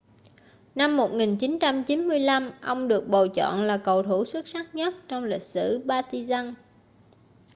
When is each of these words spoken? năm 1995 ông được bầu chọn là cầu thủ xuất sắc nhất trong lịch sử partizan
năm 0.75 0.97
1995 0.97 2.51
ông 2.61 2.87
được 2.87 3.07
bầu 3.07 3.27
chọn 3.27 3.61
là 3.63 3.77
cầu 3.77 4.03
thủ 4.03 4.25
xuất 4.25 4.47
sắc 4.47 4.75
nhất 4.75 4.93
trong 5.07 5.23
lịch 5.23 5.41
sử 5.43 5.79
partizan 5.85 6.53